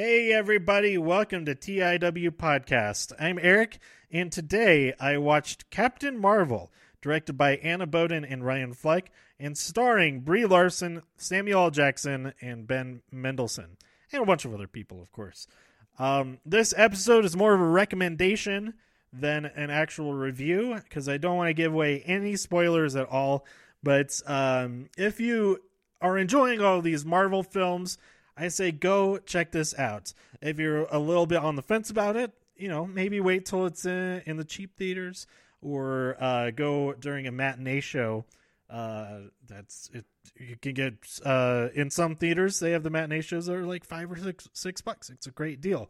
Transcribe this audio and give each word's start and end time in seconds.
Hey, 0.00 0.32
everybody, 0.32 0.96
welcome 0.96 1.44
to 1.44 1.56
TIW 1.56 2.30
Podcast. 2.30 3.12
I'm 3.18 3.36
Eric, 3.42 3.80
and 4.12 4.30
today 4.30 4.94
I 5.00 5.18
watched 5.18 5.70
Captain 5.70 6.16
Marvel, 6.16 6.70
directed 7.02 7.32
by 7.32 7.56
Anna 7.56 7.84
Boden 7.84 8.24
and 8.24 8.46
Ryan 8.46 8.74
Fleck, 8.74 9.10
and 9.40 9.58
starring 9.58 10.20
Brie 10.20 10.46
Larson, 10.46 11.02
Samuel 11.16 11.64
L. 11.64 11.70
Jackson, 11.72 12.32
and 12.40 12.64
Ben 12.64 13.02
Mendelsohn, 13.10 13.76
and 14.12 14.22
a 14.22 14.24
bunch 14.24 14.44
of 14.44 14.54
other 14.54 14.68
people, 14.68 15.02
of 15.02 15.10
course. 15.10 15.48
Um, 15.98 16.38
this 16.46 16.72
episode 16.76 17.24
is 17.24 17.36
more 17.36 17.54
of 17.54 17.60
a 17.60 17.66
recommendation 17.66 18.74
than 19.12 19.46
an 19.46 19.70
actual 19.70 20.14
review 20.14 20.78
because 20.84 21.08
I 21.08 21.16
don't 21.16 21.38
want 21.38 21.48
to 21.48 21.54
give 21.54 21.74
away 21.74 22.04
any 22.06 22.36
spoilers 22.36 22.94
at 22.94 23.08
all. 23.08 23.44
But 23.82 24.12
um, 24.26 24.90
if 24.96 25.18
you 25.18 25.58
are 26.00 26.16
enjoying 26.16 26.60
all 26.60 26.82
these 26.82 27.04
Marvel 27.04 27.42
films, 27.42 27.98
I 28.38 28.48
say 28.48 28.72
go 28.72 29.18
check 29.18 29.52
this 29.52 29.76
out. 29.78 30.12
If 30.40 30.58
you're 30.58 30.84
a 30.84 30.98
little 30.98 31.26
bit 31.26 31.38
on 31.38 31.56
the 31.56 31.62
fence 31.62 31.90
about 31.90 32.16
it, 32.16 32.32
you 32.56 32.68
know, 32.68 32.86
maybe 32.86 33.20
wait 33.20 33.46
till 33.46 33.66
it's 33.66 33.84
in, 33.84 34.22
in 34.26 34.36
the 34.36 34.44
cheap 34.44 34.76
theaters 34.76 35.26
or 35.62 36.16
uh, 36.20 36.50
go 36.50 36.92
during 36.94 37.26
a 37.26 37.32
matinee 37.32 37.80
show. 37.80 38.24
Uh, 38.70 39.20
that's 39.46 39.90
it. 39.92 40.04
You 40.38 40.56
can 40.60 40.74
get 40.74 40.94
uh, 41.24 41.68
in 41.74 41.90
some 41.90 42.16
theaters. 42.16 42.60
They 42.60 42.72
have 42.72 42.82
the 42.82 42.90
matinee 42.90 43.22
shows 43.22 43.46
that 43.46 43.56
are 43.56 43.64
like 43.64 43.84
five 43.84 44.10
or 44.10 44.16
six 44.16 44.48
six 44.52 44.80
bucks. 44.80 45.10
It's 45.10 45.26
a 45.26 45.30
great 45.30 45.60
deal. 45.60 45.88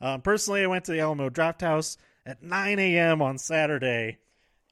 Um, 0.00 0.22
personally, 0.22 0.62
I 0.62 0.66
went 0.66 0.84
to 0.86 0.92
the 0.92 1.00
Alamo 1.00 1.30
Drafthouse 1.30 1.96
at 2.26 2.42
9 2.42 2.78
a.m. 2.78 3.22
on 3.22 3.38
Saturday, 3.38 4.18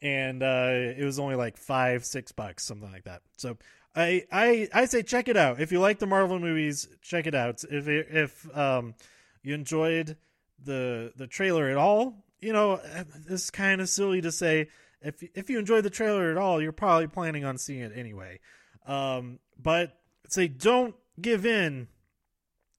and 0.00 0.42
uh, 0.42 0.70
it 0.70 1.04
was 1.04 1.18
only 1.18 1.36
like 1.36 1.56
five 1.56 2.04
six 2.04 2.32
bucks, 2.32 2.64
something 2.64 2.90
like 2.90 3.04
that. 3.04 3.22
So 3.36 3.58
I 3.94 4.24
I 4.32 4.68
I 4.72 4.84
say 4.86 5.02
check 5.02 5.28
it 5.28 5.36
out. 5.36 5.60
If 5.60 5.72
you 5.72 5.80
like 5.80 5.98
the 5.98 6.06
Marvel 6.06 6.38
movies, 6.38 6.88
check 7.02 7.26
it 7.26 7.34
out. 7.34 7.62
If 7.70 7.86
if 7.88 8.56
um 8.56 8.94
you 9.42 9.54
enjoyed 9.54 10.16
the 10.64 11.12
the 11.16 11.26
trailer 11.26 11.68
at 11.68 11.76
all, 11.76 12.24
you 12.40 12.52
know, 12.52 12.80
it's 13.28 13.50
kind 13.50 13.80
of 13.80 13.88
silly 13.88 14.20
to 14.22 14.32
say 14.32 14.68
if 15.02 15.22
if 15.34 15.50
you 15.50 15.58
enjoyed 15.58 15.84
the 15.84 15.90
trailer 15.90 16.30
at 16.30 16.36
all, 16.38 16.62
you're 16.62 16.72
probably 16.72 17.06
planning 17.06 17.44
on 17.44 17.58
seeing 17.58 17.80
it 17.80 17.92
anyway. 17.94 18.40
Um 18.86 19.38
but 19.60 19.98
say 20.28 20.48
don't 20.48 20.94
give 21.20 21.44
in 21.44 21.88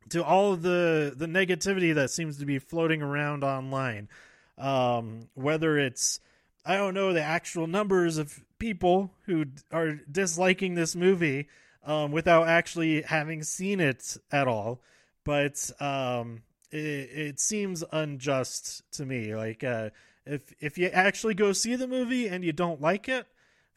to 0.09 0.23
all 0.23 0.53
of 0.53 0.63
the 0.63 1.13
the 1.15 1.27
negativity 1.27 1.93
that 1.93 2.09
seems 2.09 2.37
to 2.39 2.45
be 2.45 2.57
floating 2.57 3.03
around 3.03 3.43
online. 3.43 4.09
Um 4.57 5.29
whether 5.35 5.77
it's 5.77 6.19
I 6.65 6.77
don't 6.77 6.93
know 6.93 7.13
the 7.13 7.21
actual 7.21 7.67
numbers 7.67 8.17
of 8.17 8.43
people 8.57 9.11
who 9.25 9.45
are 9.71 9.99
disliking 10.09 10.75
this 10.75 10.95
movie 10.95 11.49
um, 11.85 12.11
without 12.11 12.47
actually 12.47 13.01
having 13.01 13.43
seen 13.43 13.79
it 13.79 14.15
at 14.31 14.47
all, 14.47 14.81
but 15.25 15.69
um, 15.81 16.43
it, 16.71 16.77
it, 16.77 17.39
seems 17.39 17.83
unjust 17.91 18.83
to 18.93 19.05
me. 19.05 19.35
Like 19.35 19.63
uh, 19.63 19.89
if 20.25 20.53
if 20.61 20.77
you 20.77 20.87
actually 20.87 21.33
go 21.33 21.51
see 21.51 21.75
the 21.75 21.87
movie 21.87 22.27
and 22.27 22.43
you 22.43 22.53
don't 22.53 22.81
like 22.81 23.09
it, 23.09 23.27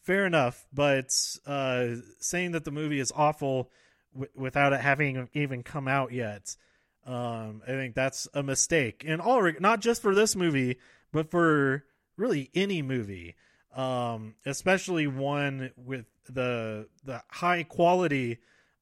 fair 0.02 0.24
enough. 0.24 0.66
But 0.72 1.12
uh, 1.46 1.96
saying 2.20 2.52
that 2.52 2.64
the 2.64 2.70
movie 2.70 3.00
is 3.00 3.12
awful 3.14 3.70
w- 4.12 4.30
without 4.36 4.72
it 4.72 4.80
having 4.80 5.28
even 5.32 5.64
come 5.64 5.88
out 5.88 6.12
yet, 6.12 6.56
um, 7.04 7.62
I 7.64 7.72
think 7.72 7.96
that's 7.96 8.28
a 8.32 8.44
mistake. 8.44 9.04
And 9.04 9.20
all 9.20 9.50
not 9.58 9.80
just 9.80 10.00
for 10.00 10.14
this 10.14 10.36
movie, 10.36 10.78
but 11.12 11.32
for 11.32 11.84
really 12.16 12.50
any 12.54 12.82
movie, 12.82 13.34
um, 13.74 14.34
especially 14.44 15.06
one 15.06 15.70
with 15.76 16.06
the 16.28 16.88
the 17.04 17.22
high 17.28 17.62
quality 17.62 18.38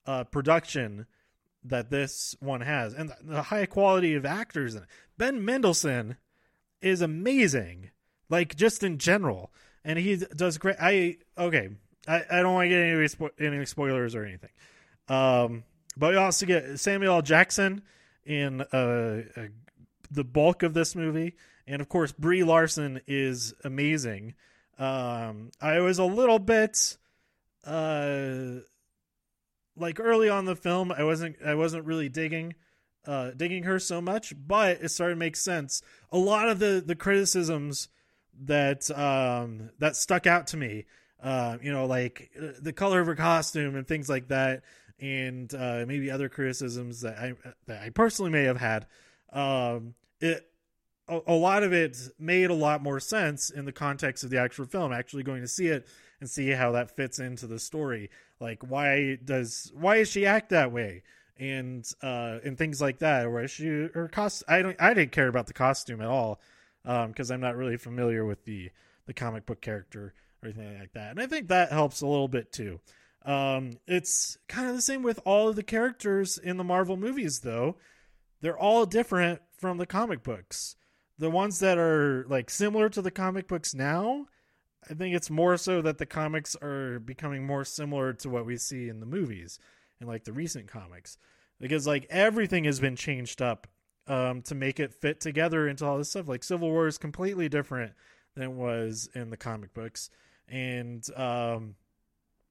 uh, 0.06 0.24
production 0.24 1.06
that 1.64 1.90
this 1.90 2.36
one 2.40 2.60
has, 2.60 2.94
and 2.94 3.12
the 3.22 3.42
high 3.42 3.66
quality 3.66 4.14
of 4.14 4.24
actors. 4.24 4.76
Ben 5.16 5.44
Mendelsohn 5.44 6.16
is 6.80 7.00
amazing, 7.00 7.90
like 8.28 8.54
just 8.56 8.82
in 8.82 8.98
general, 8.98 9.52
and 9.84 9.98
he 9.98 10.16
does 10.16 10.58
great. 10.58 10.76
I 10.80 11.18
okay, 11.36 11.70
I, 12.06 12.22
I 12.30 12.42
don't 12.42 12.54
want 12.54 12.66
to 12.66 12.68
get 12.68 12.80
any 12.80 13.06
spo- 13.06 13.40
any 13.40 13.64
spoilers 13.66 14.14
or 14.14 14.24
anything. 14.24 14.50
Um, 15.08 15.64
but 15.96 16.10
we 16.10 16.16
also 16.16 16.46
get 16.46 16.78
Samuel 16.80 17.16
L. 17.16 17.22
Jackson 17.22 17.82
in 18.24 18.62
uh, 18.62 19.22
uh, 19.36 19.42
the 20.10 20.24
bulk 20.24 20.62
of 20.62 20.74
this 20.74 20.94
movie 20.94 21.34
and 21.66 21.80
of 21.80 21.88
course 21.88 22.12
Brie 22.12 22.44
Larson 22.44 23.00
is 23.06 23.54
amazing. 23.64 24.34
Um, 24.78 25.50
I 25.60 25.80
was 25.80 25.98
a 25.98 26.04
little 26.04 26.38
bit 26.38 26.96
uh, 27.64 28.60
like 29.76 29.98
early 30.00 30.28
on 30.28 30.44
the 30.44 30.56
film, 30.56 30.92
I 30.92 31.04
wasn't 31.04 31.36
I 31.44 31.54
wasn't 31.54 31.84
really 31.84 32.08
digging 32.08 32.54
uh, 33.06 33.30
digging 33.36 33.64
her 33.64 33.78
so 33.78 34.00
much, 34.00 34.32
but 34.46 34.78
it 34.82 34.88
started 34.90 35.14
to 35.14 35.18
make 35.18 35.36
sense. 35.36 35.82
A 36.12 36.18
lot 36.18 36.48
of 36.48 36.58
the 36.58 36.82
the 36.84 36.94
criticisms 36.94 37.88
that 38.44 38.90
um, 38.96 39.70
that 39.78 39.96
stuck 39.96 40.26
out 40.26 40.48
to 40.48 40.56
me, 40.56 40.86
uh, 41.22 41.58
you 41.62 41.72
know, 41.72 41.86
like 41.86 42.30
uh, 42.40 42.48
the 42.60 42.72
color 42.72 43.00
of 43.00 43.06
her 43.06 43.14
costume 43.14 43.76
and 43.76 43.86
things 43.86 44.08
like 44.08 44.28
that, 44.28 44.62
and 45.00 45.52
uh, 45.54 45.84
maybe 45.86 46.10
other 46.10 46.28
criticisms 46.28 47.02
that 47.02 47.18
I 47.18 47.34
that 47.66 47.82
I 47.82 47.90
personally 47.90 48.30
may 48.30 48.44
have 48.44 48.58
had. 48.58 48.86
Um, 49.32 49.94
it 50.20 50.46
a, 51.08 51.20
a 51.28 51.34
lot 51.34 51.62
of 51.62 51.72
it 51.72 51.96
made 52.18 52.50
a 52.50 52.54
lot 52.54 52.82
more 52.82 53.00
sense 53.00 53.50
in 53.50 53.64
the 53.64 53.72
context 53.72 54.24
of 54.24 54.30
the 54.30 54.38
actual 54.38 54.66
film. 54.66 54.92
Actually, 54.92 55.22
going 55.22 55.42
to 55.42 55.48
see 55.48 55.66
it 55.66 55.86
and 56.20 56.30
see 56.30 56.50
how 56.50 56.72
that 56.72 56.96
fits 56.96 57.18
into 57.18 57.46
the 57.46 57.58
story. 57.58 58.10
Like, 58.40 58.62
why 58.62 59.18
does 59.24 59.72
why 59.74 59.98
does 59.98 60.08
she 60.10 60.26
act 60.26 60.50
that 60.50 60.72
way? 60.72 61.02
and 61.38 61.90
uh 62.02 62.38
and 62.44 62.56
things 62.56 62.80
like 62.80 62.98
that 62.98 63.30
where 63.30 63.48
she 63.48 63.88
her 63.92 64.08
cost 64.12 64.44
i 64.46 64.62
don't 64.62 64.76
i 64.80 64.94
didn't 64.94 65.12
care 65.12 65.28
about 65.28 65.46
the 65.46 65.52
costume 65.52 66.00
at 66.00 66.06
all 66.06 66.40
um 66.84 67.08
because 67.08 67.30
i'm 67.30 67.40
not 67.40 67.56
really 67.56 67.76
familiar 67.76 68.24
with 68.24 68.44
the 68.44 68.70
the 69.06 69.14
comic 69.14 69.44
book 69.44 69.60
character 69.60 70.14
or 70.42 70.48
anything 70.48 70.78
like 70.78 70.92
that 70.92 71.10
and 71.10 71.20
i 71.20 71.26
think 71.26 71.48
that 71.48 71.72
helps 71.72 72.00
a 72.00 72.06
little 72.06 72.28
bit 72.28 72.52
too 72.52 72.78
um 73.24 73.72
it's 73.86 74.38
kind 74.48 74.68
of 74.68 74.76
the 74.76 74.82
same 74.82 75.02
with 75.02 75.18
all 75.24 75.48
of 75.48 75.56
the 75.56 75.62
characters 75.62 76.38
in 76.38 76.56
the 76.56 76.64
marvel 76.64 76.96
movies 76.96 77.40
though 77.40 77.76
they're 78.40 78.58
all 78.58 78.86
different 78.86 79.40
from 79.56 79.78
the 79.78 79.86
comic 79.86 80.22
books 80.22 80.76
the 81.18 81.30
ones 81.30 81.60
that 81.60 81.78
are 81.78 82.24
like 82.28 82.50
similar 82.50 82.88
to 82.90 83.02
the 83.02 83.10
comic 83.10 83.48
books 83.48 83.74
now, 83.74 84.26
I 84.88 84.94
think 84.94 85.14
it's 85.14 85.30
more 85.30 85.56
so 85.56 85.80
that 85.82 85.98
the 85.98 86.06
comics 86.06 86.56
are 86.56 86.98
becoming 86.98 87.46
more 87.46 87.64
similar 87.64 88.12
to 88.14 88.28
what 88.28 88.46
we 88.46 88.56
see 88.56 88.88
in 88.88 89.00
the 89.00 89.06
movies 89.06 89.58
and 90.00 90.08
like 90.08 90.24
the 90.24 90.32
recent 90.32 90.66
comics. 90.66 91.18
Because 91.60 91.86
like 91.86 92.06
everything 92.10 92.64
has 92.64 92.80
been 92.80 92.96
changed 92.96 93.40
up 93.40 93.68
um, 94.06 94.42
to 94.42 94.54
make 94.54 94.80
it 94.80 94.92
fit 94.92 95.20
together 95.20 95.68
into 95.68 95.84
all 95.84 95.98
this 95.98 96.10
stuff. 96.10 96.28
Like 96.28 96.44
Civil 96.44 96.70
War 96.70 96.86
is 96.86 96.98
completely 96.98 97.48
different 97.48 97.92
than 98.34 98.44
it 98.44 98.52
was 98.52 99.08
in 99.14 99.30
the 99.30 99.36
comic 99.36 99.72
books, 99.72 100.10
and 100.48 101.04
um, 101.16 101.76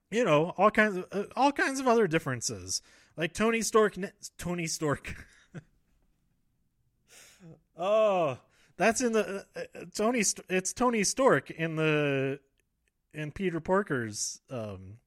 you 0.10 0.24
know 0.24 0.54
all 0.58 0.72
kinds 0.72 0.98
of 0.98 1.06
uh, 1.12 1.24
all 1.36 1.52
kinds 1.52 1.80
of 1.80 1.88
other 1.88 2.08
differences. 2.08 2.82
Like 3.16 3.34
Tony 3.34 3.62
Stark, 3.62 3.96
Tony 4.38 4.66
Stork. 4.68 5.28
oh, 7.78 8.40
that's 8.78 9.02
in 9.02 9.14
the 9.14 9.46
uh, 9.56 9.60
uh, 9.60 9.86
Tony. 9.94 10.24
It's 10.50 10.74
Tony 10.74 11.04
Stork 11.04 11.52
in 11.52 11.76
the 11.76 12.40
in 13.14 13.32
Peter 13.32 13.60
Parker's 13.60 14.42
um, 14.50 14.98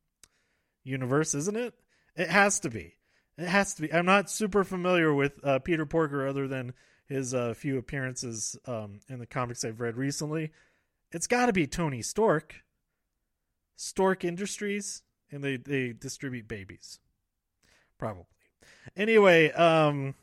universe, 0.84 1.34
isn't 1.34 1.56
it? 1.56 1.75
It 2.15 2.28
has 2.28 2.60
to 2.60 2.71
be. 2.71 2.94
It 3.37 3.49
has 3.49 3.75
to 3.75 3.82
be. 3.82 3.93
I'm 3.93 4.06
not 4.06 4.31
super 4.31 4.65
familiar 4.65 5.12
with 5.12 5.44
uh, 5.44 5.59
Peter 5.59 5.84
Porker 5.84 6.27
other 6.27 6.49
than 6.49 6.72
his 7.06 7.34
uh, 7.34 7.54
few 7.54 7.78
appearances 7.78 8.56
um, 8.66 9.00
in 9.09 9.19
the 9.19 9.27
comics 9.27 9.65
I've 9.65 9.81
read 9.81 9.97
recently. 9.97 10.53
It's 11.12 11.27
got 11.27 11.47
to 11.47 11.53
be 11.53 11.66
Tony 11.66 12.03
Stork. 12.03 12.62
Stork 13.77 14.25
Industries, 14.25 15.03
and 15.31 15.44
they 15.44 15.59
they 15.59 15.93
distribute 15.93 16.48
babies, 16.48 16.98
probably. 17.98 18.24
Anyway, 18.97 19.53
um, 19.53 20.15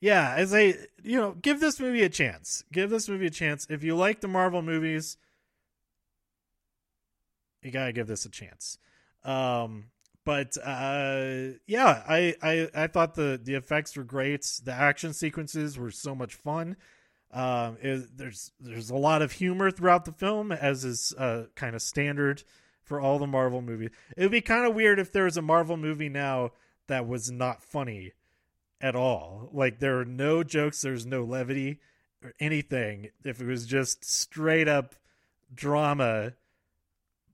yeah, 0.00 0.34
as 0.36 0.54
I 0.54 0.74
you 1.02 1.16
know, 1.16 1.32
give 1.32 1.60
this 1.60 1.80
movie 1.80 2.02
a 2.02 2.08
chance. 2.08 2.64
Give 2.72 2.90
this 2.90 3.08
movie 3.08 3.26
a 3.26 3.30
chance. 3.30 3.66
If 3.70 3.82
you 3.82 3.96
like 3.96 4.20
the 4.20 4.28
Marvel 4.28 4.62
movies, 4.62 5.16
you 7.62 7.70
gotta 7.70 7.92
give 7.92 8.06
this 8.06 8.24
a 8.24 8.30
chance. 8.30 8.78
Um, 9.24 9.86
but 10.24 10.56
uh, 10.62 11.56
yeah, 11.66 12.02
I, 12.08 12.34
I 12.42 12.68
I 12.74 12.86
thought 12.86 13.14
the 13.14 13.40
the 13.42 13.54
effects 13.54 13.96
were 13.96 14.04
great. 14.04 14.44
The 14.62 14.72
action 14.72 15.12
sequences 15.12 15.78
were 15.78 15.90
so 15.90 16.14
much 16.14 16.34
fun. 16.34 16.76
Um, 17.30 17.76
it, 17.82 18.16
there's 18.16 18.52
there's 18.60 18.90
a 18.90 18.96
lot 18.96 19.22
of 19.22 19.32
humor 19.32 19.70
throughout 19.70 20.04
the 20.04 20.12
film, 20.12 20.52
as 20.52 20.84
is 20.84 21.12
uh, 21.18 21.44
kind 21.54 21.74
of 21.74 21.82
standard 21.82 22.42
for 22.84 23.00
all 23.00 23.18
the 23.18 23.26
Marvel 23.26 23.60
movies. 23.60 23.90
It 24.16 24.22
would 24.22 24.30
be 24.30 24.40
kind 24.40 24.66
of 24.66 24.74
weird 24.74 24.98
if 24.98 25.12
there 25.12 25.24
was 25.24 25.36
a 25.36 25.42
Marvel 25.42 25.76
movie 25.76 26.08
now 26.08 26.52
that 26.86 27.06
was 27.06 27.30
not 27.30 27.62
funny 27.62 28.12
at 28.80 28.96
all. 28.96 29.50
Like 29.52 29.78
there 29.78 29.98
are 29.98 30.04
no 30.04 30.42
jokes, 30.42 30.82
there's 30.82 31.06
no 31.06 31.24
levity 31.24 31.80
or 32.22 32.34
anything. 32.40 33.10
If 33.24 33.40
it 33.40 33.46
was 33.46 33.66
just 33.66 34.04
straight 34.04 34.68
up 34.68 34.94
drama, 35.54 36.32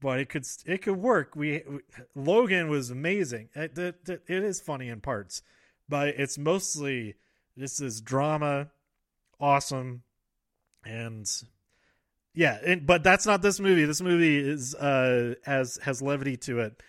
but 0.00 0.20
it 0.20 0.28
could 0.28 0.46
it 0.66 0.82
could 0.82 0.96
work. 0.96 1.34
We, 1.34 1.62
we 1.66 1.80
Logan 2.14 2.68
was 2.68 2.90
amazing. 2.90 3.48
It, 3.54 3.78
it, 3.78 4.08
it 4.08 4.44
is 4.44 4.60
funny 4.60 4.88
in 4.88 5.00
parts, 5.00 5.42
but 5.88 6.08
it's 6.08 6.36
mostly 6.36 7.14
this 7.56 7.80
is 7.80 8.00
drama, 8.00 8.68
awesome, 9.40 10.02
and 10.84 11.26
yeah, 12.34 12.58
and, 12.66 12.86
but 12.86 13.02
that's 13.02 13.26
not 13.26 13.42
this 13.42 13.60
movie. 13.60 13.84
This 13.84 14.00
movie 14.00 14.38
is 14.38 14.74
uh 14.74 15.36
has 15.44 15.78
has 15.82 16.02
levity 16.02 16.36
to 16.38 16.60
it, 16.60 16.82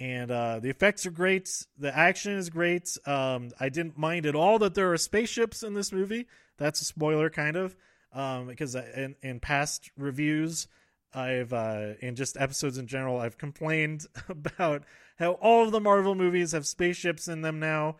and 0.00 0.30
uh, 0.30 0.58
the 0.60 0.70
effects 0.70 1.04
are 1.04 1.10
great. 1.10 1.66
The 1.78 1.96
action 1.96 2.32
is 2.32 2.48
great. 2.48 2.96
Um, 3.06 3.50
I 3.60 3.68
didn't 3.68 3.98
mind 3.98 4.24
at 4.24 4.34
all 4.34 4.58
that 4.60 4.74
there 4.74 4.90
are 4.92 4.96
spaceships 4.96 5.62
in 5.62 5.74
this 5.74 5.92
movie. 5.92 6.26
That's 6.56 6.80
a 6.80 6.84
spoiler, 6.84 7.28
kind 7.28 7.56
of, 7.56 7.76
um, 8.12 8.46
because 8.46 8.74
in 8.74 9.14
in 9.22 9.40
past 9.40 9.90
reviews. 9.96 10.66
I've 11.12 11.52
uh 11.52 11.94
in 12.00 12.14
just 12.14 12.36
episodes 12.36 12.78
in 12.78 12.86
general 12.86 13.18
I've 13.18 13.36
complained 13.36 14.06
about 14.28 14.84
how 15.18 15.32
all 15.32 15.64
of 15.64 15.72
the 15.72 15.80
Marvel 15.80 16.14
movies 16.14 16.52
have 16.52 16.66
spaceships 16.66 17.28
in 17.28 17.42
them 17.42 17.58
now. 17.58 17.96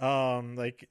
Um 0.00 0.56
like 0.56 0.88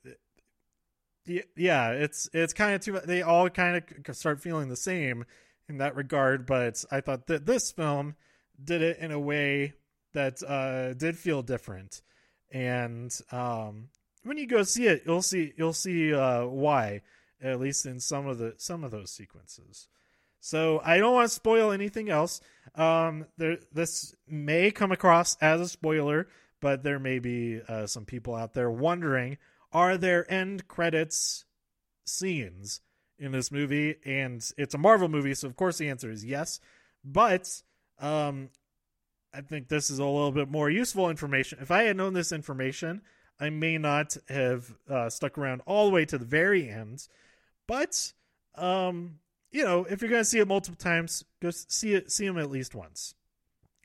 yeah, 1.25 1.92
it's 1.92 2.30
it's 2.31 2.54
kind 2.54 2.75
of 2.75 2.81
too 2.81 3.00
they 3.04 3.21
all 3.21 3.50
kind 3.50 3.83
of 4.07 4.15
start 4.15 4.39
feeling 4.39 4.69
the 4.69 4.75
same 4.75 5.25
in 5.68 5.77
that 5.77 5.95
regard, 5.95 6.45
but 6.45 6.83
I 6.92 7.01
thought 7.01 7.27
that 7.27 7.45
this 7.45 7.71
film 7.71 8.15
did 8.63 8.81
it 8.81 9.00
in 9.00 9.12
a 9.12 9.19
way 9.19 9.74
that 10.13 10.42
uh, 10.44 10.94
did 10.94 11.18
feel 11.18 11.42
different. 11.42 12.01
And 12.51 13.12
um, 13.31 13.89
when 14.24 14.38
you 14.38 14.48
go 14.48 14.63
see 14.63 14.88
it, 14.88 15.04
you'll 15.06 15.21
see 15.21 15.54
you'll 15.57 15.74
see 15.74 16.13
uh, 16.13 16.45
why, 16.45 17.01
at 17.42 17.60
least 17.60 17.86
in 17.86 18.00
some 18.00 18.27
of 18.27 18.38
the 18.38 18.54
some 18.57 18.83
of 18.83 18.92
those 18.92 19.12
sequences. 19.12 19.88
So 20.39 20.81
I 20.83 20.98
don't 20.98 21.13
want 21.13 21.30
to 21.30 21.33
spoil 21.33 21.71
anything 21.71 22.10
else. 22.10 22.42
Um, 22.75 23.27
there, 23.38 23.60
this 23.71 24.13
may 24.27 24.71
come 24.71 24.92
across 24.92 25.38
as 25.38 25.62
a 25.62 25.69
spoiler, 25.69 26.27
but 26.60 26.83
there 26.83 27.00
may 27.00 27.19
be 27.19 27.62
uh, 27.68 27.88
some 27.88 28.06
people 28.06 28.36
out 28.36 28.54
there 28.54 28.69
wondering: 28.69 29.38
Are 29.71 29.98
there 29.98 30.31
end 30.31 30.68
credits 30.68 31.45
scenes 32.06 32.81
in 33.18 33.31
this 33.31 33.51
movie, 33.51 33.95
and 34.06 34.45
it's 34.57 34.74
a 34.74 34.77
Marvel 34.77 35.07
movie, 35.07 35.33
so 35.33 35.48
of 35.48 35.56
course 35.56 35.77
the 35.77 35.89
answer 35.89 36.12
is 36.12 36.25
yes. 36.25 36.60
But 37.04 37.62
um, 38.00 38.50
I 39.33 39.41
think 39.41 39.68
this 39.68 39.89
is 39.89 40.00
a 40.00 40.06
little 40.06 40.31
bit 40.31 40.50
more 40.50 40.69
useful 40.69 41.09
information. 41.09 41.59
If 41.62 41.71
I 41.71 41.83
had 41.83 41.97
known 41.97 42.13
this 42.13 42.31
information, 42.31 43.01
I 43.39 43.50
may 43.50 43.77
not 43.77 44.15
have 44.30 44.74
uh, 44.89 45.09
stuck 45.09 45.38
around 45.38 45.62
all 45.65 45.85
the 45.88 45.91
way 45.91 46.06
to 46.06 46.18
the 46.18 46.25
very 46.25 46.69
end. 46.69 47.07
But 47.68 48.13
um, 48.56 49.19
you 49.51 49.63
know, 49.63 49.85
if 49.89 50.01
you're 50.01 50.12
gonna 50.12 50.25
see 50.25 50.39
it 50.39 50.47
multiple 50.47 50.77
times, 50.77 51.24
go 51.41 51.50
see 51.51 51.94
it, 51.94 52.12
see 52.12 52.27
them 52.27 52.38
at 52.38 52.51
least 52.51 52.75
once. 52.75 53.15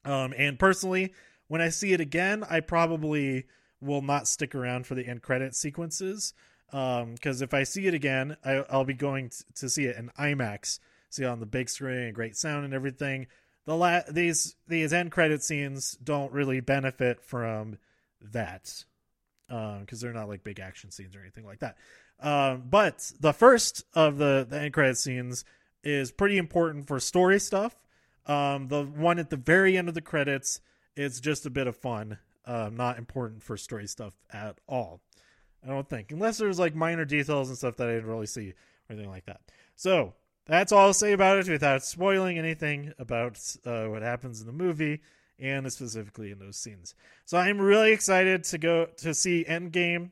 Um, 0.05 0.35
and 0.37 0.59
personally, 0.59 1.13
when 1.49 1.61
I 1.61 1.71
see 1.71 1.93
it 1.93 2.01
again, 2.01 2.45
I 2.49 2.61
probably 2.61 3.47
will 3.81 4.03
not 4.03 4.29
stick 4.29 4.55
around 4.55 4.87
for 4.87 4.95
the 4.95 5.07
end 5.07 5.23
credit 5.23 5.55
sequences 5.55 6.35
um 6.73 7.15
because 7.15 7.41
if 7.43 7.55
i 7.55 7.63
see 7.63 7.87
it 7.87 7.95
again 7.95 8.37
I, 8.45 8.65
will 8.73 8.85
be 8.85 8.95
going 8.95 9.31
to 9.57 9.69
see 9.69 9.85
it 9.85 9.97
in 9.97 10.11
imax 10.19 10.81
see 11.11 11.23
it 11.23 11.27
on 11.27 11.41
the 11.41 11.47
big 11.47 11.69
screen 11.69 12.13
great 12.13 12.37
sound 12.37 12.65
and 12.65 12.75
everything 12.75 13.27
the 13.69 13.77
la- 13.77 14.01
these 14.11 14.57
these 14.67 14.95
end 14.95 15.13
credit 15.13 15.43
scenes 15.43 15.93
don't 16.03 16.33
really 16.33 16.61
benefit 16.61 17.23
from 17.23 17.77
that 18.33 18.83
um 19.51 19.81
because 19.81 20.01
they're 20.01 20.15
not 20.15 20.27
like 20.27 20.43
big 20.43 20.59
action 20.59 20.91
scenes 20.91 21.15
or 21.15 21.21
anything 21.21 21.45
like 21.45 21.59
that. 21.59 21.77
Um 22.19 22.65
but 22.71 23.13
the 23.21 23.35
first 23.35 23.85
of 23.93 24.17
the 24.17 24.47
the 24.49 24.59
end 24.59 24.73
credit 24.73 24.97
scenes 24.97 25.45
is 25.85 26.11
pretty 26.11 26.39
important 26.39 26.87
for 26.89 26.99
story 26.99 27.39
stuff. 27.39 27.77
Um 28.25 28.69
the 28.69 28.85
one 28.85 29.19
at 29.19 29.29
the 29.29 29.37
very 29.37 29.77
end 29.77 29.89
of 29.89 29.95
the 29.95 30.01
credits 30.01 30.63
is 30.97 31.21
just 31.21 31.45
a 31.45 31.51
bit 31.51 31.67
of 31.67 31.77
fun 31.77 32.17
um 32.47 32.75
not 32.75 32.97
important 32.97 33.43
for 33.43 33.59
story 33.59 33.87
stuff 33.87 34.15
at 34.33 34.57
all 34.67 35.03
I 35.63 35.69
don't 35.69 35.89
think, 35.91 36.11
unless 36.11 36.39
there's 36.39 36.59
like 36.59 36.75
minor 36.75 37.05
details 37.05 37.51
and 37.51 37.59
stuff 37.59 37.77
that 37.77 37.89
I 37.89 37.97
didn't 37.97 38.09
really 38.09 38.27
see 38.27 38.49
or 38.53 38.95
anything 38.95 39.11
like 39.11 39.27
that. 39.27 39.43
So 39.77 40.15
that's 40.49 40.73
all 40.73 40.87
I'll 40.87 40.93
say 40.95 41.13
about 41.13 41.39
it 41.39 41.49
without 41.49 41.85
spoiling 41.85 42.39
anything 42.39 42.93
about 42.99 43.39
uh, 43.65 43.87
what 43.87 44.03
happens 44.03 44.41
in 44.41 44.47
the 44.47 44.53
movie 44.53 45.01
and 45.39 45.71
specifically 45.73 46.33
in 46.33 46.39
those 46.39 46.57
scenes. 46.57 46.95
So 47.25 47.39
I'm 47.39 47.61
really 47.61 47.93
excited 47.93 48.45
to 48.45 48.59
go 48.59 48.87
to 48.99 49.15
see 49.15 49.45
Endgame. 49.49 50.11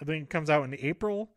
I 0.00 0.04
think 0.04 0.24
it 0.24 0.30
comes 0.30 0.50
out 0.50 0.64
in 0.64 0.76
April, 0.78 1.30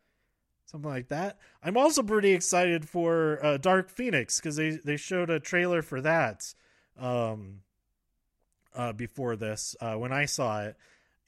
something 0.65 0.89
like 0.89 1.07
that. 1.07 1.37
I'm 1.63 1.77
also 1.77 2.03
pretty 2.03 2.31
excited 2.31 2.89
for 2.89 3.39
uh, 3.43 3.57
Dark 3.57 3.89
Phoenix 3.89 4.39
because 4.39 4.57
they 4.57 4.71
they 4.83 4.97
showed 4.97 5.29
a 5.29 5.39
trailer 5.39 5.81
for 5.81 6.01
that 6.01 6.53
um, 6.99 7.61
uh, 8.75 8.91
before 8.91 9.37
this 9.37 9.75
uh, 9.79 9.93
when 9.93 10.11
I 10.11 10.25
saw 10.25 10.63
it 10.63 10.75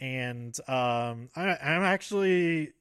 and 0.01 0.59
um, 0.67 1.29
I, 1.35 1.55
I'm 1.61 1.83
actually 1.83 2.73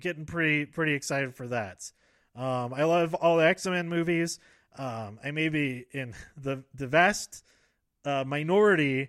getting 0.00 0.26
pretty 0.26 0.66
pretty 0.66 0.94
excited 0.94 1.34
for 1.34 1.46
that. 1.48 1.90
Um, 2.36 2.72
I 2.74 2.84
love 2.84 3.14
all 3.14 3.36
the 3.36 3.46
X 3.46 3.66
Men 3.66 3.88
movies. 3.88 4.38
Um, 4.76 5.18
I 5.24 5.30
may 5.30 5.48
be 5.48 5.86
in 5.92 6.14
the 6.36 6.64
the 6.74 6.86
vast 6.86 7.44
uh, 8.04 8.24
minority 8.26 9.08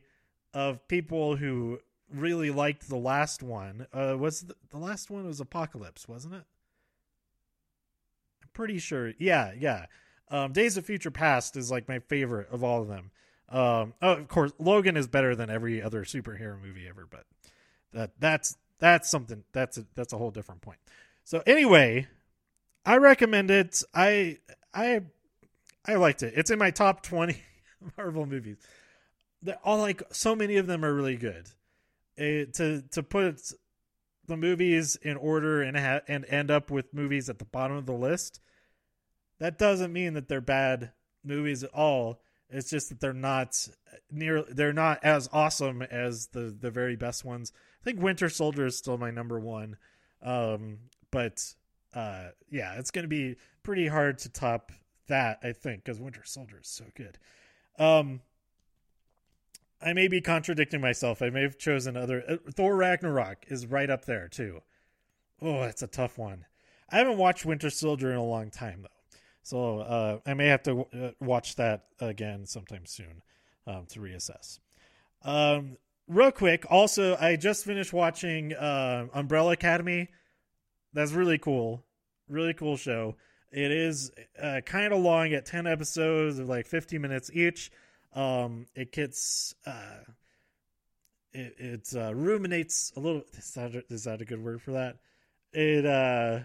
of 0.53 0.87
people 0.87 1.35
who 1.35 1.79
really 2.13 2.51
liked 2.51 2.89
the 2.89 2.97
last 2.97 3.41
one. 3.41 3.87
Uh, 3.93 4.15
was 4.17 4.41
the, 4.41 4.55
the 4.69 4.77
last 4.77 5.09
one 5.09 5.25
was 5.25 5.39
Apocalypse, 5.39 6.07
wasn't 6.07 6.33
it? 6.33 6.43
I'm 8.43 8.49
pretty 8.53 8.79
sure. 8.79 9.13
Yeah, 9.17 9.53
yeah. 9.57 9.85
Um, 10.29 10.51
Days 10.53 10.77
of 10.77 10.85
Future 10.85 11.11
Past 11.11 11.57
is 11.57 11.71
like 11.71 11.87
my 11.87 11.99
favorite 11.99 12.49
of 12.51 12.63
all 12.63 12.81
of 12.81 12.87
them. 12.87 13.11
Um, 13.49 13.93
oh, 14.01 14.13
of 14.13 14.27
course, 14.29 14.53
Logan 14.59 14.95
is 14.95 15.07
better 15.07 15.35
than 15.35 15.49
every 15.49 15.81
other 15.81 16.03
superhero 16.03 16.61
movie 16.61 16.87
ever, 16.87 17.05
but 17.09 17.25
that 17.93 18.11
that's 18.17 18.55
that's 18.79 19.11
something 19.11 19.43
that's 19.51 19.77
a, 19.77 19.85
that's 19.93 20.13
a 20.13 20.17
whole 20.17 20.31
different 20.31 20.61
point. 20.61 20.79
So 21.25 21.43
anyway, 21.45 22.07
I 22.85 22.97
recommend 22.97 23.51
it. 23.51 23.83
I 23.93 24.37
I 24.73 25.01
I 25.85 25.95
liked 25.95 26.23
it. 26.23 26.33
It's 26.35 26.51
in 26.51 26.59
my 26.59 26.71
top 26.71 27.03
twenty 27.03 27.41
Marvel 27.97 28.25
movies. 28.25 28.57
All 29.63 29.79
like 29.79 30.03
so 30.11 30.35
many 30.35 30.57
of 30.57 30.67
them 30.67 30.85
are 30.85 30.93
really 30.93 31.17
good. 31.17 31.49
It, 32.17 32.49
eh, 32.49 32.51
to 32.57 32.81
to 32.91 33.03
put 33.03 33.41
the 34.27 34.37
movies 34.37 34.95
in 34.95 35.17
order 35.17 35.61
and 35.61 35.77
ha- 35.77 36.01
and 36.07 36.25
end 36.25 36.51
up 36.51 36.71
with 36.71 36.93
movies 36.93 37.29
at 37.29 37.39
the 37.39 37.45
bottom 37.45 37.77
of 37.77 37.85
the 37.85 37.93
list, 37.93 38.39
that 39.39 39.57
doesn't 39.57 39.93
mean 39.93 40.13
that 40.13 40.27
they're 40.27 40.41
bad 40.41 40.91
movies 41.23 41.63
at 41.63 41.73
all. 41.73 42.21
It's 42.49 42.69
just 42.69 42.89
that 42.89 42.99
they're 42.99 43.13
not 43.13 43.67
near 44.11 44.43
they're 44.43 44.73
not 44.73 45.03
as 45.03 45.29
awesome 45.31 45.81
as 45.81 46.27
the 46.27 46.55
the 46.57 46.71
very 46.71 46.95
best 46.95 47.23
ones. 47.25 47.51
I 47.81 47.83
think 47.83 48.01
Winter 48.01 48.29
Soldier 48.29 48.65
is 48.65 48.77
still 48.77 48.97
my 48.97 49.11
number 49.11 49.39
one. 49.39 49.77
Um, 50.21 50.77
but 51.09 51.55
uh, 51.93 52.29
yeah, 52.49 52.75
it's 52.77 52.91
going 52.91 53.03
to 53.03 53.09
be 53.09 53.35
pretty 53.63 53.87
hard 53.87 54.17
to 54.19 54.29
top 54.29 54.71
that, 55.07 55.39
I 55.43 55.51
think, 55.51 55.83
because 55.83 55.99
Winter 55.99 56.21
Soldier 56.23 56.59
is 56.61 56.67
so 56.67 56.85
good. 56.95 57.17
Um, 57.77 58.21
I 59.81 59.93
may 59.93 60.07
be 60.07 60.21
contradicting 60.21 60.81
myself. 60.81 61.21
I 61.21 61.29
may 61.29 61.41
have 61.41 61.57
chosen 61.57 61.97
other. 61.97 62.23
Uh, 62.27 62.37
Thor 62.53 62.75
Ragnarok 62.75 63.45
is 63.47 63.65
right 63.65 63.89
up 63.89 64.05
there 64.05 64.27
too. 64.27 64.61
Oh, 65.41 65.61
that's 65.61 65.81
a 65.81 65.87
tough 65.87 66.17
one. 66.17 66.45
I 66.89 66.97
haven't 66.97 67.17
watched 67.17 67.45
Winter 67.45 67.69
Soldier 67.69 68.11
in 68.11 68.17
a 68.17 68.23
long 68.23 68.51
time 68.51 68.83
though. 68.83 68.87
So 69.43 69.79
uh, 69.79 70.19
I 70.25 70.33
may 70.35 70.47
have 70.47 70.63
to 70.63 70.85
w- 70.85 71.07
uh, 71.07 71.11
watch 71.19 71.55
that 71.55 71.85
again 71.99 72.45
sometime 72.45 72.85
soon 72.85 73.23
um, 73.65 73.85
to 73.87 73.99
reassess. 73.99 74.59
Um, 75.23 75.77
real 76.07 76.31
quick, 76.31 76.65
also, 76.69 77.17
I 77.19 77.37
just 77.37 77.65
finished 77.65 77.91
watching 77.91 78.53
uh, 78.53 79.07
Umbrella 79.13 79.53
Academy. 79.53 80.09
That's 80.93 81.11
really 81.11 81.37
cool. 81.37 81.83
Really 82.27 82.53
cool 82.53 82.77
show. 82.77 83.15
It 83.51 83.71
is 83.71 84.11
uh, 84.41 84.61
kind 84.65 84.93
of 84.93 84.99
long 85.01 85.33
at 85.33 85.45
10 85.45 85.67
episodes 85.67 86.39
of 86.39 86.47
like 86.47 86.65
50 86.65 86.97
minutes 86.97 87.29
each. 87.33 87.71
Um, 88.13 88.65
it 88.75 88.91
gets. 88.91 89.55
Uh, 89.65 90.03
it 91.33 91.55
it 91.57 91.87
uh, 91.95 92.13
ruminates 92.13 92.91
a 92.95 92.99
little. 92.99 93.23
Is 93.37 93.53
that, 93.53 93.75
a, 93.75 93.83
is 93.89 94.03
that 94.03 94.21
a 94.21 94.25
good 94.25 94.43
word 94.43 94.61
for 94.61 94.71
that? 94.71 94.97
It 95.53 95.85
uh, 95.85 96.39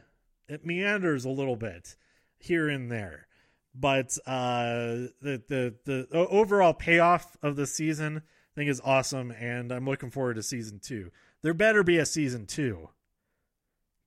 it 0.48 0.64
meanders 0.64 1.24
a 1.24 1.30
little 1.30 1.56
bit 1.56 1.96
here 2.38 2.68
and 2.68 2.90
there. 2.90 3.26
But 3.74 4.16
uh, 4.26 5.10
the, 5.20 5.42
the 5.48 5.74
the 5.84 6.06
overall 6.12 6.72
payoff 6.72 7.36
of 7.42 7.56
the 7.56 7.66
season 7.66 8.18
I 8.18 8.54
think 8.54 8.70
is 8.70 8.80
awesome, 8.84 9.32
and 9.32 9.70
I'm 9.70 9.84
looking 9.84 10.10
forward 10.10 10.34
to 10.34 10.42
season 10.42 10.80
two. 10.82 11.10
There 11.42 11.52
better 11.52 11.82
be 11.82 11.98
a 11.98 12.06
season 12.06 12.46
two. 12.46 12.88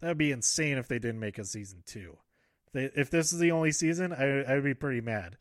That'd 0.02 0.18
be 0.18 0.32
insane 0.32 0.78
if 0.78 0.88
they 0.88 1.00
didn't 1.00 1.20
make 1.20 1.38
a 1.38 1.46
season 1.46 1.84
two. 1.86 2.18
They, 2.74 2.90
if 2.96 3.10
this 3.10 3.34
is 3.34 3.40
the 3.40 3.52
only 3.52 3.72
season, 3.72 4.14
I, 4.14 4.56
I'd 4.56 4.64
be 4.64 4.74
pretty 4.74 5.02
mad. 5.02 5.38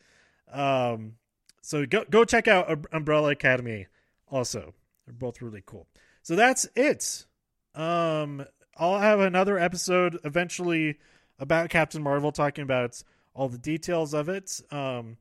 Um, 0.51 1.15
so 1.61 1.85
go 1.87 2.05
go 2.09 2.25
check 2.25 2.49
out 2.49 2.87
Umbrella 2.93 3.31
Academy. 3.31 3.87
Also, 4.31 4.75
they're 5.07 5.15
both 5.15 5.43
really 5.43 5.63
cool. 5.65 5.87
So 6.23 6.37
that's 6.37 6.69
it. 6.75 7.27
Um, 7.75 8.45
I'll 8.77 8.99
have 8.99 9.21
another 9.21 9.59
episode 9.59 10.19
eventually 10.25 10.99
about 11.39 11.71
Captain 11.71 12.03
Marvel, 12.03 12.33
talking 12.33 12.63
about 12.63 13.03
all 13.35 13.49
the 13.49 13.59
details 13.59 14.15
of 14.15 14.29
it. 14.29 14.61
Um, 14.71 15.17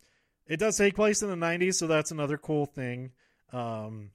it 0.47 0.57
does 0.57 0.77
take 0.77 0.95
place 0.95 1.21
in 1.21 1.29
the 1.29 1.35
90s, 1.35 1.75
so 1.75 1.87
that's 1.87 2.11
another 2.11 2.37
cool 2.37 2.65
thing. 2.65 3.11
Um, 3.51 4.11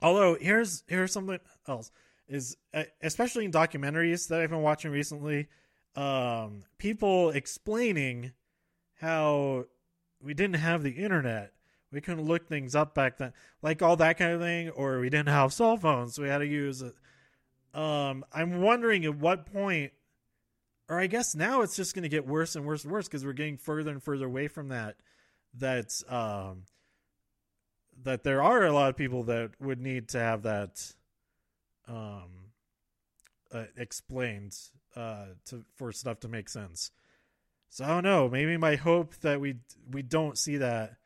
although 0.00 0.36
here's 0.40 0.84
here's 0.88 1.12
something 1.12 1.38
else. 1.68 1.90
Is 2.28 2.56
uh, 2.74 2.84
especially 3.02 3.44
in 3.44 3.52
documentaries 3.52 4.28
that 4.28 4.40
I've 4.40 4.50
been 4.50 4.62
watching 4.62 4.90
recently, 4.90 5.48
um, 5.94 6.64
people 6.78 7.30
explaining 7.30 8.32
how 9.00 9.66
we 10.20 10.34
didn't 10.34 10.56
have 10.56 10.82
the 10.82 10.90
internet. 10.90 11.52
We 11.92 12.00
couldn't 12.00 12.24
look 12.24 12.48
things 12.48 12.74
up 12.74 12.94
back 12.94 13.18
then, 13.18 13.32
like 13.62 13.80
all 13.80 13.96
that 13.96 14.18
kind 14.18 14.32
of 14.32 14.40
thing, 14.40 14.70
or 14.70 14.98
we 14.98 15.08
didn't 15.08 15.28
have 15.28 15.52
cell 15.52 15.76
phones, 15.76 16.14
so 16.14 16.22
we 16.22 16.28
had 16.28 16.38
to 16.38 16.46
use 16.46 16.82
it. 16.82 16.94
Um, 17.72 18.24
I'm 18.32 18.60
wondering 18.60 19.04
at 19.04 19.16
what 19.16 19.46
point, 19.52 19.92
or 20.88 20.98
I 20.98 21.06
guess 21.06 21.34
now 21.34 21.62
it's 21.62 21.76
just 21.76 21.94
going 21.94 22.02
to 22.02 22.08
get 22.08 22.26
worse 22.26 22.56
and 22.56 22.66
worse 22.66 22.84
and 22.84 22.92
worse 22.92 23.06
because 23.06 23.24
we're 23.24 23.34
getting 23.34 23.56
further 23.56 23.92
and 23.92 24.02
further 24.02 24.26
away 24.26 24.48
from 24.48 24.68
that. 24.68 24.96
That 25.54 25.92
um, 26.08 26.64
that 28.02 28.24
there 28.24 28.42
are 28.42 28.64
a 28.64 28.72
lot 28.72 28.90
of 28.90 28.96
people 28.96 29.22
that 29.24 29.52
would 29.60 29.80
need 29.80 30.08
to 30.08 30.18
have 30.18 30.42
that 30.42 30.94
um, 31.88 32.52
uh, 33.52 33.64
explained 33.76 34.56
uh, 34.94 35.26
to 35.46 35.64
for 35.76 35.92
stuff 35.92 36.20
to 36.20 36.28
make 36.28 36.48
sense. 36.48 36.90
So 37.68 37.84
I 37.84 37.88
don't 37.88 38.04
know. 38.04 38.28
Maybe 38.28 38.56
my 38.56 38.76
hope 38.76 39.16
that 39.16 39.40
we 39.40 39.56
we 39.90 40.02
don't 40.02 40.38
see 40.38 40.58
that 40.58 40.96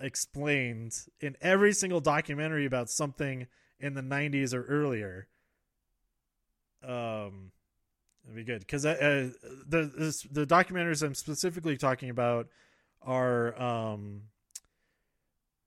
explained 0.00 0.94
in 1.20 1.36
every 1.40 1.72
single 1.72 2.00
documentary 2.00 2.66
about 2.66 2.90
something 2.90 3.46
in 3.80 3.94
the 3.94 4.02
90s 4.02 4.54
or 4.54 4.62
earlier. 4.64 5.28
Um, 6.82 7.50
that'd 8.24 8.36
be 8.36 8.44
good 8.44 8.60
because 8.60 8.84
uh, 8.86 8.90
uh, 8.90 9.48
the 9.66 10.26
the 10.30 10.46
documentaries 10.46 11.02
I'm 11.02 11.14
specifically 11.14 11.76
talking 11.76 12.10
about 12.10 12.48
are 13.02 13.60
um, 13.60 14.22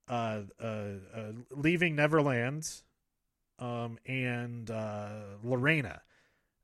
uh, 0.08 0.42
uh, 0.62 0.64
uh 0.64 1.32
leaving 1.50 1.96
Neverland 1.96 2.68
um, 3.60 3.98
and 4.06 4.70
uh, 4.70 5.10
Lorena. 5.44 6.02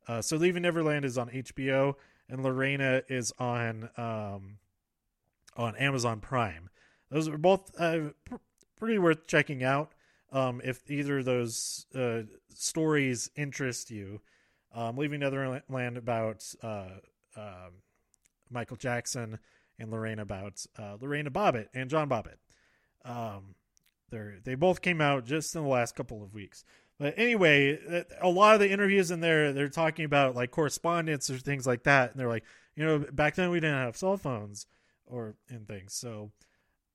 Uh, 0.08 0.22
so 0.22 0.36
Leaving 0.36 0.62
Neverland 0.62 1.04
is 1.04 1.18
on 1.18 1.28
HBO, 1.28 1.94
and 2.28 2.42
Lorena 2.42 3.02
is 3.08 3.32
on 3.38 3.90
um, 3.96 4.58
on 5.56 5.76
Amazon 5.76 6.20
Prime. 6.20 6.70
Those 7.10 7.28
are 7.28 7.38
both 7.38 7.70
uh, 7.78 8.10
pr- 8.24 8.36
pretty 8.76 8.98
worth 8.98 9.26
checking 9.26 9.62
out 9.62 9.92
um, 10.32 10.60
if 10.64 10.88
either 10.90 11.18
of 11.18 11.24
those 11.24 11.86
uh, 11.94 12.22
stories 12.54 13.30
interest 13.36 13.90
you. 13.90 14.20
Um, 14.74 14.96
Leaving 14.96 15.20
Neverland 15.20 15.96
about 15.96 16.44
uh, 16.62 16.88
um, 17.36 17.82
Michael 18.50 18.76
Jackson, 18.76 19.38
and 19.78 19.90
Lorena 19.90 20.22
about 20.22 20.64
uh, 20.78 20.96
Lorena 21.00 21.30
Bobbitt 21.30 21.68
and 21.74 21.90
John 21.90 22.08
Bobbitt. 22.08 22.38
Um, 23.04 23.54
they 24.10 24.18
they 24.44 24.54
both 24.54 24.80
came 24.80 25.00
out 25.00 25.24
just 25.24 25.54
in 25.54 25.62
the 25.62 25.68
last 25.68 25.94
couple 25.94 26.22
of 26.22 26.34
weeks. 26.34 26.64
But 26.98 27.14
anyway, 27.18 27.78
uh, 27.86 28.02
a 28.20 28.28
lot 28.28 28.54
of 28.54 28.60
the 28.60 28.70
interviews 28.70 29.10
in 29.10 29.20
there, 29.20 29.52
they're 29.52 29.68
talking 29.68 30.04
about 30.04 30.34
like 30.34 30.50
correspondence 30.50 31.28
or 31.28 31.38
things 31.38 31.66
like 31.66 31.82
that, 31.84 32.10
and 32.10 32.20
they're 32.20 32.28
like, 32.28 32.44
you 32.74 32.84
know, 32.84 32.98
back 33.12 33.34
then 33.34 33.50
we 33.50 33.60
didn't 33.60 33.76
have 33.76 33.96
cell 33.96 34.16
phones 34.16 34.66
or 35.06 35.34
and 35.48 35.66
things. 35.68 35.94
So 35.94 36.30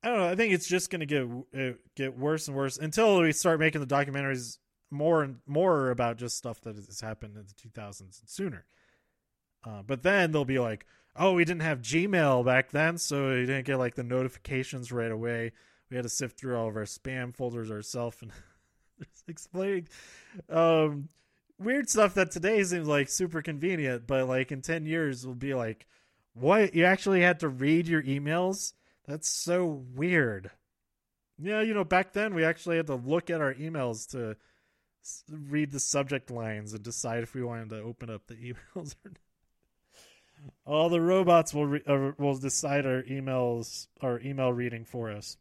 I 0.03 0.10
don't 0.10 0.17
know. 0.17 0.27
I 0.27 0.36
think 0.36 0.53
it's 0.53 0.67
just 0.67 0.89
going 0.89 1.01
to 1.01 1.05
get 1.05 1.27
uh, 1.60 1.77
get 1.96 2.17
worse 2.17 2.48
and 2.48 2.58
worse 2.58 2.77
until 2.77 3.22
we 3.22 3.31
start 3.31 3.60
making 3.60 3.81
the 3.81 3.88
documentaries 3.88 4.58
more 4.89 5.24
and 5.24 5.38
more 5.48 5.89
about 5.91 6.17
just 6.17 6.38
stuff 6.38 6.60
that 6.62 6.75
has 6.75 7.01
happened 7.01 7.38
in 7.38 7.46
the 7.46 7.70
2000s 7.70 8.01
and 8.01 8.12
sooner. 8.25 8.65
Uh, 9.63 9.81
but 9.86 10.03
then 10.03 10.31
they'll 10.31 10.43
be 10.43 10.60
like, 10.60 10.86
oh, 11.15 11.34
we 11.34 11.46
didn't 11.46 11.62
have 11.62 11.81
Gmail 11.81 12.43
back 12.46 12.72
then, 12.72 12.98
so 12.98 13.29
we 13.29 13.46
didn't 13.46 13.65
get 13.65 13.77
like 13.77 13.96
the 13.96 14.03
notifications 14.03 14.91
right 14.91 15.12
away. 15.12 15.51
We 15.89 15.96
had 15.96 16.03
to 16.03 16.10
sift 16.10 16.39
through 16.39 16.58
all 16.58 16.67
of 16.67 16.75
our 16.75 16.84
spam 16.84 17.36
folders 17.36 17.72
ourselves 17.72 18.17
and 18.22 18.31
explaining 19.27 19.88
um, 20.50 21.10
weird 21.62 21.89
stuff 21.89 22.15
that 22.15 22.31
today 22.31 22.63
seems 22.63 22.88
like 22.88 23.10
super 23.10 23.41
convenient, 23.41 24.08
but 24.08 24.27
like 24.27 24.51
in 24.51 24.62
10 24.62 24.86
years 24.86 25.25
will 25.25 25.36
be 25.36 25.53
like, 25.53 25.88
what? 26.34 26.74
You 26.74 26.86
actually 26.86 27.22
had 27.22 27.39
to 27.41 27.50
read 27.50 27.88
your 27.88 28.03
emails? 28.03 28.74
That's 29.08 29.29
so 29.29 29.84
weird. 29.93 30.51
Yeah, 31.41 31.62
you 31.62 31.74
know, 31.74 31.84
back 31.84 32.13
then 32.13 32.34
we 32.34 32.43
actually 32.43 32.77
had 32.77 32.88
to 32.88 32.96
look 32.96 33.29
at 33.29 33.41
our 33.41 33.53
emails 33.53 34.10
to 34.12 34.38
read 35.29 35.72
the 35.72 35.79
subject 35.79 36.29
lines 36.29 36.74
and 36.74 36.84
decide 36.84 37.24
if 37.24 37.34
we 37.34 37.43
wanted 37.43 37.70
to 37.70 37.81
open 37.81 38.10
up 38.10 38.27
the 38.27 38.36
emails 38.75 38.96
or 39.03 39.10
not. 39.10 39.17
All 40.65 40.89
the 40.89 41.01
robots 41.01 41.53
will 41.53 41.67
re- 41.67 41.84
uh, 41.86 42.12
will 42.17 42.36
decide 42.36 42.86
our 42.88 43.03
emails, 43.03 43.88
our 44.01 44.20
email 44.22 44.51
reading 44.51 44.86
for 44.86 45.12
us. 45.12 45.38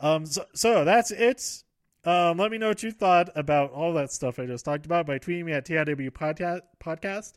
Um, 0.00 0.24
so, 0.24 0.46
so 0.54 0.84
that's 0.84 1.10
it 1.10 1.64
um, 2.04 2.38
let 2.38 2.50
me 2.50 2.58
know 2.58 2.68
what 2.68 2.82
you 2.82 2.90
thought 2.90 3.30
about 3.34 3.72
all 3.72 3.92
that 3.94 4.12
stuff 4.12 4.38
I 4.38 4.46
just 4.46 4.64
talked 4.64 4.86
about 4.86 5.06
by 5.06 5.18
tweeting 5.18 5.44
me 5.44 5.52
at 5.52 5.66
TIW 5.66 6.10
Podcast. 6.10 7.32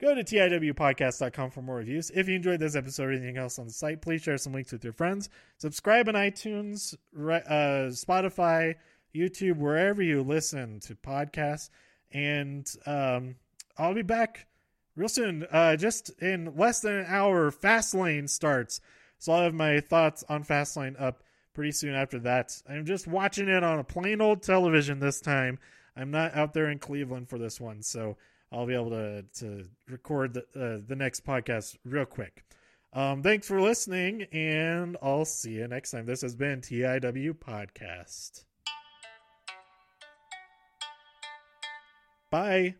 Go 0.00 0.14
to 0.14 0.24
TIWpodcast.com 0.24 1.50
for 1.50 1.62
more 1.62 1.76
reviews. 1.76 2.10
If 2.10 2.28
you 2.28 2.34
enjoyed 2.34 2.58
this 2.58 2.74
episode 2.74 3.04
or 3.04 3.12
anything 3.12 3.38
else 3.38 3.58
on 3.58 3.66
the 3.66 3.72
site, 3.72 4.02
please 4.02 4.22
share 4.22 4.36
some 4.38 4.52
links 4.52 4.72
with 4.72 4.82
your 4.82 4.92
friends. 4.92 5.28
Subscribe 5.58 6.08
on 6.08 6.14
iTunes, 6.14 6.94
uh, 7.16 7.90
Spotify, 7.92 8.74
YouTube, 9.14 9.58
wherever 9.58 10.02
you 10.02 10.22
listen 10.22 10.80
to 10.80 10.96
podcasts. 10.96 11.70
And 12.12 12.68
um, 12.86 13.36
I'll 13.78 13.94
be 13.94 14.02
back 14.02 14.46
real 14.96 15.08
soon. 15.08 15.46
Uh, 15.50 15.76
just 15.76 16.10
in 16.20 16.56
less 16.56 16.80
than 16.80 16.96
an 16.96 17.06
hour, 17.08 17.52
Fastlane 17.52 18.28
starts. 18.28 18.80
So 19.18 19.32
I'll 19.32 19.42
have 19.42 19.54
my 19.54 19.78
thoughts 19.78 20.24
on 20.28 20.44
Fastlane 20.44 21.00
up 21.00 21.22
pretty 21.54 21.72
soon 21.72 21.94
after 21.94 22.18
that. 22.20 22.60
I'm 22.68 22.84
just 22.84 23.06
watching 23.06 23.48
it 23.48 23.64
on 23.64 23.78
a 23.78 23.84
plain 23.84 24.20
old 24.20 24.42
television 24.42 25.00
this 25.00 25.20
time. 25.20 25.58
I'm 25.96 26.10
not 26.10 26.34
out 26.34 26.52
there 26.52 26.70
in 26.70 26.78
Cleveland 26.78 27.28
for 27.28 27.38
this 27.38 27.60
one, 27.60 27.82
so 27.82 28.16
I'll 28.52 28.66
be 28.66 28.74
able 28.74 28.90
to 28.90 29.24
to 29.40 29.64
record 29.88 30.34
the 30.34 30.40
uh, 30.54 30.80
the 30.86 30.96
next 30.96 31.24
podcast 31.24 31.76
real 31.84 32.04
quick. 32.04 32.44
Um, 32.92 33.22
thanks 33.22 33.48
for 33.48 33.60
listening, 33.60 34.22
and 34.32 34.96
I'll 35.02 35.24
see 35.24 35.52
you 35.54 35.66
next 35.66 35.90
time. 35.90 36.06
This 36.06 36.22
has 36.22 36.36
been 36.36 36.60
TIW 36.60 37.32
Podcast. 37.34 38.44
Bye. 42.30 42.76